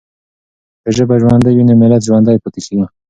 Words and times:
که 0.83 0.89
ژبه 0.95 1.15
ژوندۍ 1.21 1.53
وي 1.55 1.63
نو 1.67 1.73
ملت 1.81 2.01
ژوندی 2.07 2.41
پاتې 2.43 2.59
کېږي. 2.65 2.85